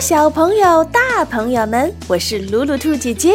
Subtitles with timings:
[0.00, 3.34] 小朋友、大朋友们，我是鲁鲁兔姐姐。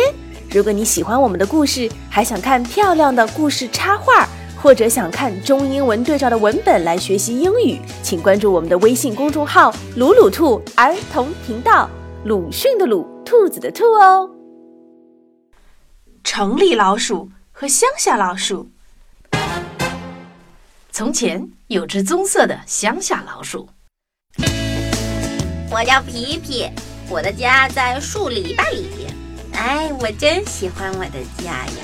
[0.49, 4.27] 如果你喜欢我们的故事，还想看漂亮的故事插画，
[4.59, 11.87] 或者想看中英文对照的文本来学习英语，请关注我们的微信公众号“鲁鲁兔儿童频道”，
[12.25, 14.27] 鲁迅的鲁，兔子的兔哦。
[16.23, 18.71] 城里老鼠和乡下老鼠。
[20.91, 23.69] 从前有只棕色的乡下老鼠。
[25.77, 26.71] 我叫皮皮，
[27.09, 29.07] 我的家在树篱笆里。
[29.51, 31.83] 哎，我真喜欢我的家呀！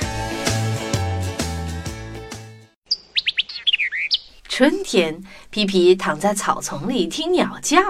[4.48, 7.82] 春天，皮皮躺在草丛里听鸟叫；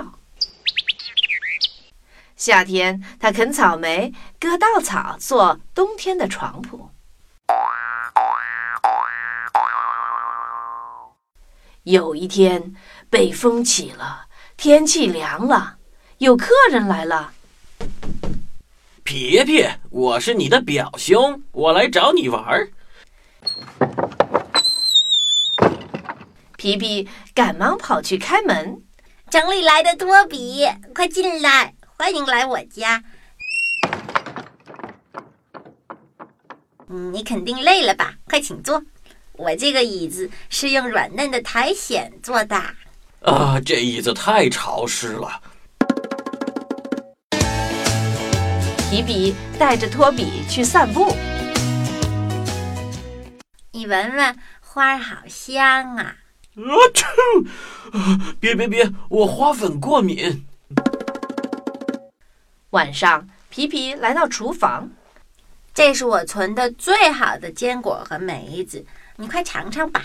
[2.36, 6.90] 夏天，他啃草莓、割稻草，做冬天的床铺。
[11.84, 12.74] 有一天，
[13.12, 14.26] 北风起了，
[14.58, 15.78] 天气凉了。
[16.22, 17.34] 有客人来了，
[19.04, 22.70] 皮皮，我是你的表兄，我来找你玩儿。
[26.58, 28.80] 皮皮赶忙跑去开门。
[29.32, 33.04] 城里来的托比，快进来，欢迎来我家。
[36.88, 38.14] 嗯，你肯定累了吧？
[38.26, 38.80] 快请坐，
[39.34, 42.56] 我这个椅子是用软嫩的苔藓做的。
[43.22, 45.42] 啊，这椅子太潮湿了。
[48.92, 51.16] 皮皮带着托比去散步。
[53.72, 56.18] 你闻闻，花儿好香啊！
[56.58, 56.62] 啊
[56.94, 57.48] 嚏！
[58.42, 60.46] 别别别，我花粉过敏。
[62.72, 64.90] 晚上，皮皮来到厨房，
[65.74, 68.86] 这是我存的最好的坚果和梅子，
[69.16, 70.04] 你快尝尝吧。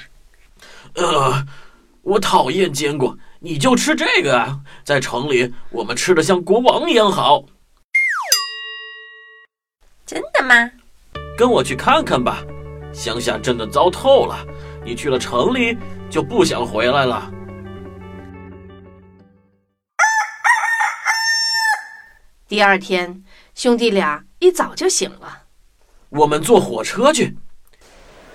[0.95, 1.45] 呃，
[2.03, 4.61] 我讨厌坚果，你就吃这个啊！
[4.85, 7.47] 在城里，我们吃的像国王一样好。
[10.07, 10.71] 真的吗？
[11.37, 12.45] 跟我去看看吧，
[12.95, 14.47] 乡下真的糟透了。
[14.85, 15.77] 你去了城里
[16.09, 17.29] 就不想回来了。
[22.47, 23.25] 第二天，
[23.57, 25.43] 兄弟俩一早就醒了。
[26.11, 27.37] 我们坐火车去。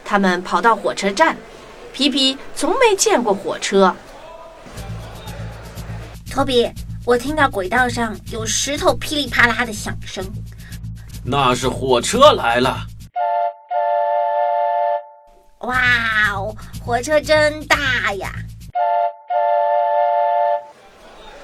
[0.04, 1.38] 他们跑到火车站，
[1.94, 3.96] 皮皮从没见过火车。
[6.30, 6.70] 托比，
[7.06, 10.22] 我听到轨道上有石头噼里啪啦的响声。
[11.24, 12.78] 那是火车来了！
[15.60, 15.78] 哇
[16.34, 18.32] 哦，火车真大呀！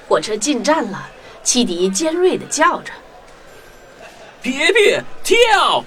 [0.08, 1.08] 火车进站了，
[1.44, 2.92] 汽笛尖锐的叫着
[4.42, 5.84] ：“别别跳！”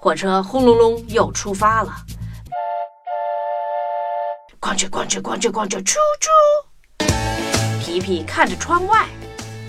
[0.00, 1.92] 火车轰隆隆又出发了，
[4.60, 6.30] 咣去咣去咣去咣去，出出。
[7.98, 9.08] 皮皮看着窗外，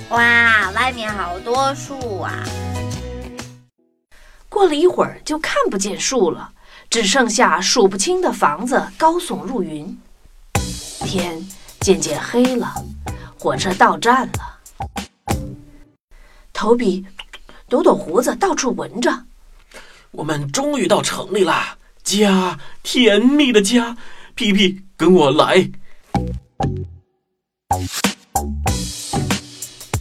[0.09, 2.43] 哇，外面好多树啊！
[4.47, 6.51] 过了一会儿，就看不见树了，
[6.91, 9.97] 只剩下数不清的房子高耸入云。
[11.03, 11.43] 天
[11.79, 12.71] 渐渐黑了，
[13.39, 14.59] 火车到站了。
[16.53, 17.03] 头比
[17.67, 19.25] 抖抖胡子，到处闻着。
[20.11, 23.97] 我们终于到城里啦，家，甜蜜的家。
[24.35, 25.71] 皮皮，跟我来。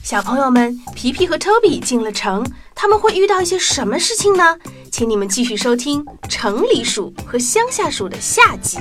[0.09, 2.43] 小朋友们，皮皮和托比进了城，
[2.75, 4.57] 他们会遇到一些什么事情呢？
[4.91, 8.79] 请你们继续收听《城里鼠和乡下鼠》的下集。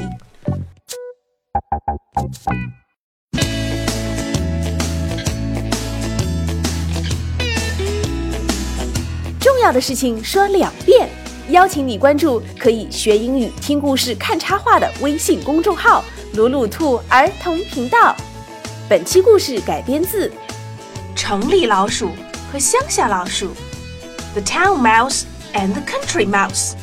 [9.41, 11.09] 重要的事情说两遍，
[11.49, 16.05] 邀请你关注可以学英语、听故事、看插画的微信公众号
[16.35, 18.15] “鲁鲁兔儿童频道”。
[18.89, 20.29] 本期故事改编自
[21.17, 22.11] 《城里老鼠
[22.53, 23.47] 和乡下老鼠》
[24.33, 26.75] ，The Town Mouse and the Country Mouse。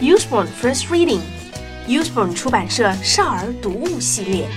[0.00, 4.48] Usborne First Reading，Usborne 出版社少儿读物系列。